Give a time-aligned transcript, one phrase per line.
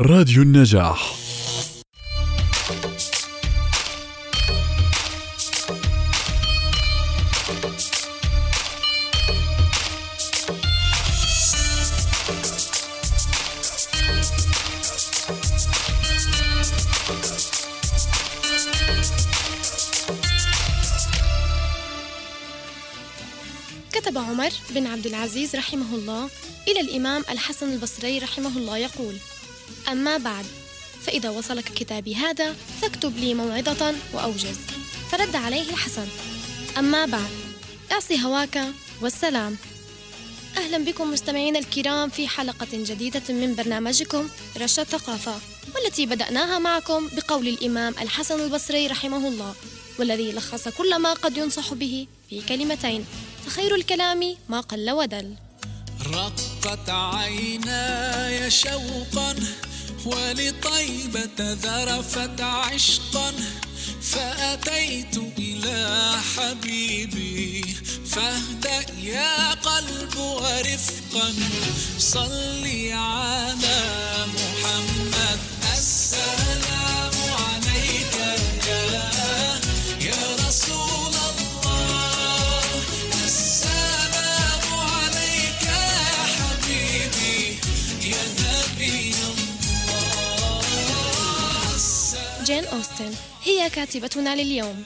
[0.00, 1.14] راديو النجاح.
[23.92, 26.30] كتب عمر بن عبد العزيز رحمه الله
[26.68, 29.14] إلى الإمام الحسن البصري رحمه الله يقول:
[29.92, 30.46] أما بعد
[31.02, 34.58] فإذا وصلك كتابي هذا فاكتب لي موعظة وأوجز.
[35.10, 36.06] فرد عليه الحسن:
[36.78, 37.30] أما بعد
[37.92, 38.64] اعصي هواك
[39.02, 39.56] والسلام.
[40.56, 45.34] أهلا بكم مستمعينا الكرام في حلقة جديدة من برنامجكم رشا ثقافة
[45.74, 49.54] والتي بدأناها معكم بقول الإمام الحسن البصري رحمه الله
[49.98, 53.04] والذي لخص كل ما قد ينصح به في كلمتين
[53.46, 55.34] فخير الكلام ما قل ودل
[56.12, 59.34] رقت عيناي شوقا
[60.04, 63.32] ولطيبة ذرفت عشقا.
[64.02, 67.64] فأتيت إلى حبيبي
[68.06, 71.34] فاهدأ يا قلب ورفقا.
[71.98, 73.80] صلي على
[74.26, 74.43] محمد
[92.74, 94.84] أوستن هي كاتبتنا لليوم.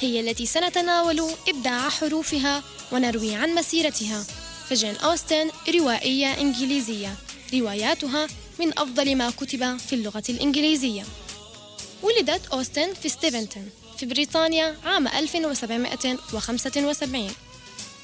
[0.00, 4.24] هي التي سنتناول إبداع حروفها ونروي عن مسيرتها.
[4.68, 7.14] فجين أوستن روائية إنجليزية.
[7.54, 8.26] رواياتها
[8.58, 11.02] من أفضل ما كتب في اللغة الإنجليزية.
[12.02, 17.30] ولدت أوستن في ستيفنتون في بريطانيا عام 1775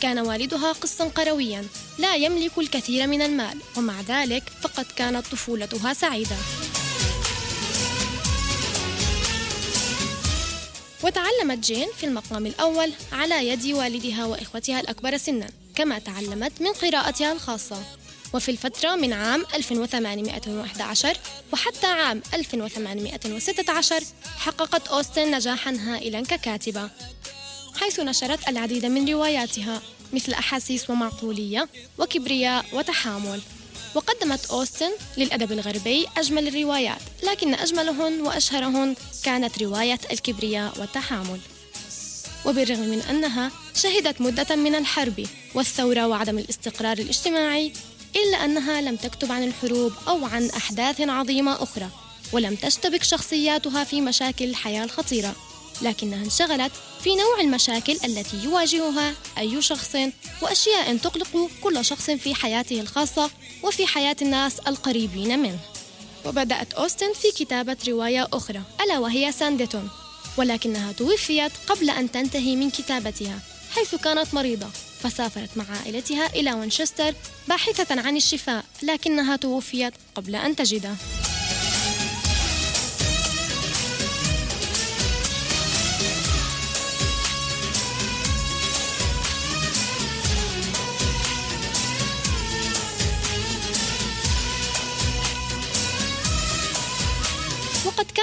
[0.00, 1.64] كان والدها قسا قرويا
[1.98, 6.36] لا يملك الكثير من المال ومع ذلك فقد كانت طفولتها سعيدة.
[11.04, 17.32] وتعلمت جين في المقام الأول على يد والدها وإخوتها الأكبر سنا كما تعلمت من قراءتها
[17.32, 17.82] الخاصة.
[18.34, 21.16] وفي الفترة من عام 1811
[21.52, 24.02] وحتى عام 1816
[24.38, 26.90] حققت أوستن نجاحا هائلا ككاتبة
[27.80, 29.82] حيث نشرت العديد من رواياتها
[30.12, 31.68] مثل أحاسيس ومعقولية
[31.98, 33.40] وكبرياء وتحامل.
[33.96, 41.40] وقدمت أوستن للأدب الغربي أجمل الروايات لكن أجملهن وأشهرهن كانت رواية الكبرياء والتحامل.
[42.44, 47.72] وبالرغم من أنها شهدت مدة من الحرب والثورة وعدم الاستقرار الاجتماعي
[48.16, 51.88] إلا أنها لم تكتب عن الحروب أو عن أحداث عظيمة أخرى
[52.32, 55.34] ولم تشتبك شخصياتها في مشاكل الحياة الخطيرة
[55.82, 56.72] لكنها انشغلت
[57.06, 59.96] في نوع المشاكل التي يواجهها أي شخص
[60.42, 63.30] وأشياء تقلق كل شخص في حياته الخاصة
[63.62, 65.58] وفي حياة الناس القريبين منه.
[66.24, 69.90] وبدأت أوستن في كتابة رواية أخرى ألا وهي سانديتون
[70.36, 73.38] ولكنها توفيت قبل أن تنتهي من كتابتها
[73.74, 74.68] حيث كانت مريضة
[75.00, 77.14] فسافرت مع عائلتها إلى وينشستر
[77.48, 80.94] باحثة عن الشفاء لكنها توفيت قبل أن تجده.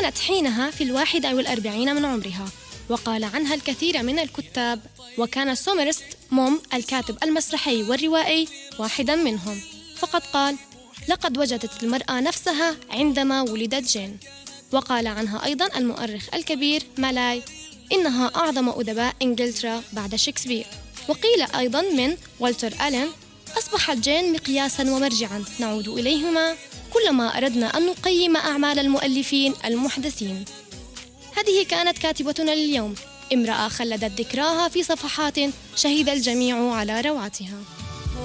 [0.00, 2.48] كانت حينها في الواحد والأربعين من عمرها
[2.88, 4.80] وقال عنها الكثير من الكتاب
[5.18, 8.48] وكان سومرست موم الكاتب المسرحي والروائي
[8.78, 9.60] واحدا منهم.
[9.96, 10.56] فقد قال
[11.08, 14.18] لقد وجدت المرأة نفسها عندما ولدت جين
[14.72, 17.42] وقال عنها أيضا المؤرخ الكبير ماكولاي
[17.92, 20.66] إنها أعظم أدباء إنجلترا بعد شكسبير
[21.08, 23.08] وقيل أيضا من والتر ألين
[23.58, 26.56] أصبحت جين مقياسا ومرجعا نعود إليهما
[26.92, 30.44] كلما أردنا أن نقيم أعمال المؤلفين المحدثين.
[31.36, 32.94] هذه كانت كاتبتنا لليوم.
[33.32, 35.36] امرأة خلدت ذكراها في صفحات
[35.76, 37.58] شهد الجميع على روعتها.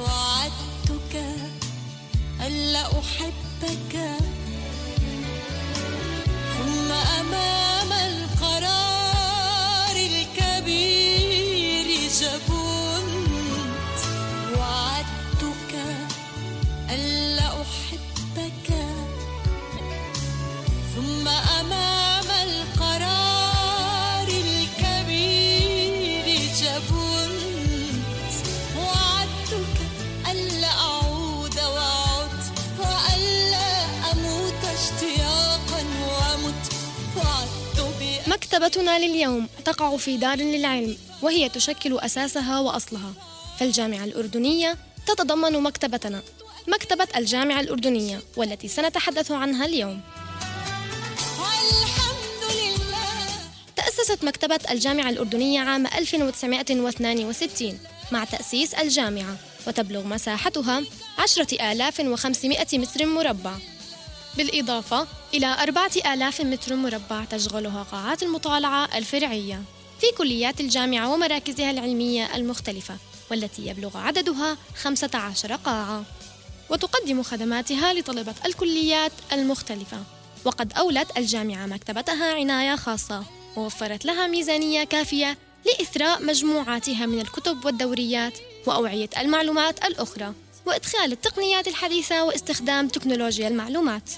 [0.01, 1.23] وعدتك
[2.47, 4.22] ألا أحبك.
[38.53, 43.13] مكتبتنا لليوم تقع في دار للعلم وهي تشكل أساسها وأصلها.
[43.59, 44.77] فالجامعة الأردنية
[45.07, 46.21] تتضمن مكتبتنا
[46.67, 50.01] مكتبة الجامعة الأردنية والتي سنتحدث عنها اليوم.
[53.75, 57.79] تأسست مكتبة الجامعة الأردنية عام 1962
[58.11, 59.35] مع تأسيس الجامعة
[59.67, 60.83] وتبلغ مساحتها
[61.17, 63.53] 10500 متر مربع.
[64.37, 69.61] بالإضافة إلى 4000 متر مربع تشغلها قاعات المطالعة الفرعية
[69.99, 72.97] في كليات الجامعة ومراكزها العلمية المختلفة
[73.31, 76.03] والتي يبلغ عددها 15 قاعة.
[76.69, 79.97] وتقدم خدماتها لطلبة الكليات المختلفة.
[80.45, 83.23] وقد أولت الجامعة مكتبتها عناية خاصة
[83.57, 88.37] ووفرت لها ميزانية كافية لإثراء مجموعاتها من الكتب والدوريات
[88.67, 90.33] وأوعية المعلومات الأخرى.
[90.65, 94.09] وإدخال التقنيات الحديثة واستخدام تكنولوجيا المعلومات.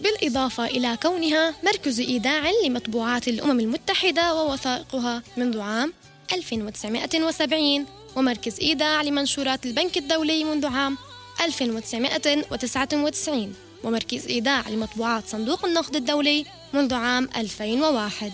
[0.00, 5.92] بالإضافة إلى كونها مركز إيداع لمطبوعات الأمم المتحدة ووثائقها منذ عام
[6.32, 7.86] 1970
[8.16, 10.98] ومركز إيداع لمنشورات البنك الدولي منذ عام
[11.40, 13.54] 1999
[13.84, 18.32] ومركز إيداع لمطبوعات صندوق النقد الدولي منذ عام 2001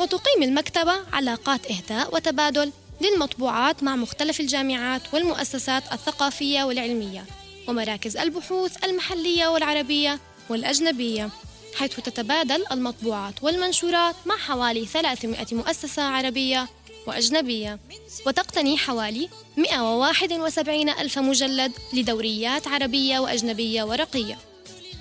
[0.00, 7.24] وتقيم المكتبة علاقات إهداء وتبادل للمطبوعات مع مختلف الجامعات والمؤسسات الثقافية والعلمية
[7.68, 10.18] ومراكز البحوث المحلية والعربية
[10.50, 11.30] والأجنبية
[11.74, 16.68] حيث تتبادل المطبوعات والمنشورات مع حوالي 300 مؤسسة عربية
[17.06, 17.78] وأجنبية
[18.26, 24.38] وتقتني حوالي 171 ألف مجلد لدوريات عربية وأجنبية ورقية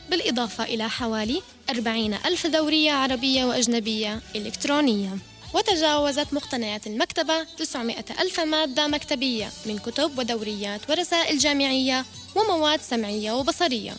[0.10, 5.18] بالإضافة إلى حوالي 40 ألف دورية عربية وأجنبية إلكترونية.
[5.58, 12.06] وتجاوزت مقتنيات المكتبة 900 ألف مادة مكتبية من كتب ودوريات ورسائل جامعية
[12.36, 13.94] ومواد سمعية وبصرية.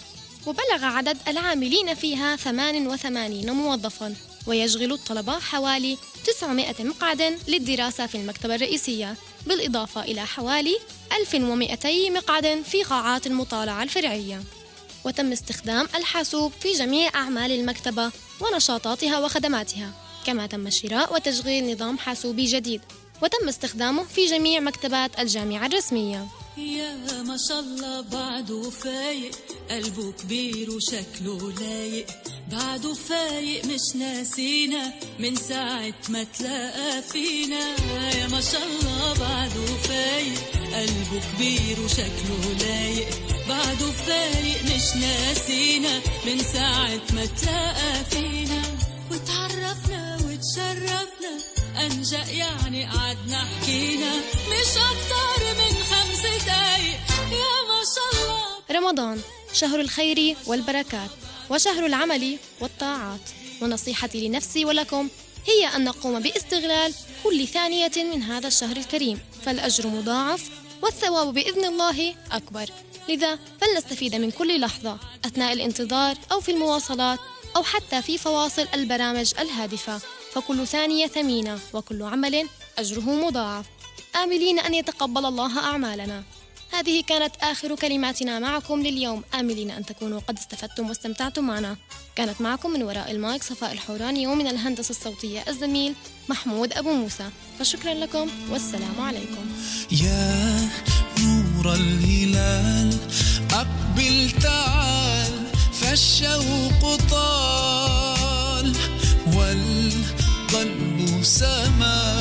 [0.46, 4.14] وبلغ عدد العاملين فيها 88 موظفاً
[4.46, 9.14] ويشغل الطلبة حوالي 900 مقعد للدراسة في المكتبة الرئيسية
[9.46, 10.78] بالإضافة إلى حوالي
[11.20, 14.42] 1200 مقعد في قاعات المطالعة الفرعية.
[15.04, 20.07] وتم استخدام الحاسوب في جميع أعمال المكتبة ونشاطاتها وخدماتها.
[20.28, 22.80] كما تم شراء وتشغيل نظام حاسوبي جديد
[23.22, 26.26] وتم استخدامه في جميع مكتبات الجامعة الرسمية.
[26.56, 29.34] يا ما شاء الله بعده فايق
[29.70, 32.06] قلبه كبير وشكله لايق.
[32.52, 37.64] بعده فايق مش ناسينا من ساعة ما تلاقى فينا.
[38.20, 40.38] يا ما شاء الله بعده فايق
[40.74, 43.08] قلبه كبير وشكله لايق.
[43.48, 48.47] بعده فايق مش ناسينا من ساعة ما تلاقى فينا.
[51.18, 54.16] وتشرفنا أنجأ يعني قعدنا حكينا.
[54.48, 57.00] مش أكتر من خمس دقايق.
[57.30, 58.46] يا ما شاء الله.
[58.70, 59.20] رمضان
[59.52, 61.10] شهر الخير والبركات
[61.50, 63.20] وشهر العمل والطاعات.
[63.62, 65.08] ونصيحتي لنفسي ولكم
[65.46, 66.94] هي أن نقوم باستغلال
[67.24, 69.20] كل ثانية من هذا الشهر الكريم.
[69.44, 70.50] فالأجر مضاعف
[70.82, 72.70] والثواب بإذن الله أكبر.
[73.08, 77.18] لذا فلنستفيد من كل لحظة أثناء الانتظار أو في المواصلات
[77.56, 80.00] أو حتى في فواصل البرامج الهادفة.
[80.38, 82.46] فكل ثانية ثمينة وكل عمل
[82.78, 83.66] أجره مضاعف.
[84.22, 86.22] آملين أن يتقبل الله أعمالنا.
[86.72, 89.22] هذه كانت آخر كلماتنا معكم لليوم.
[89.34, 91.76] آملين أن تكونوا قد استفدتم واستمتعتم معنا.
[92.16, 95.94] كانت معكم من وراء المايك صفاء الحوراني ومن الهندسة الصوتية الزميل
[96.28, 97.30] محمود أبو موسى.
[97.58, 99.46] فشكرا لكم والسلام عليكم.
[99.90, 100.68] يا
[101.20, 102.98] نور الهلال
[103.50, 105.32] أقبل تعال
[105.72, 108.97] فالشوق طال.
[111.28, 112.17] summer.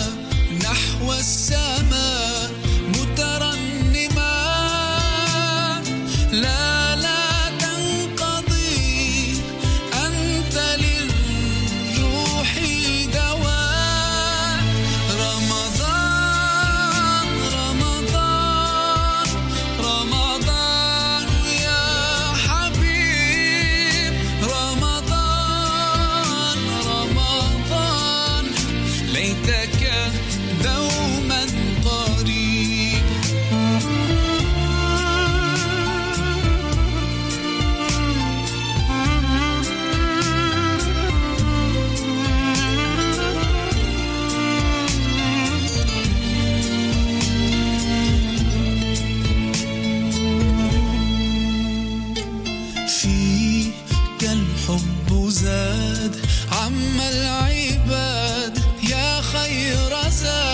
[60.19, 60.46] answer.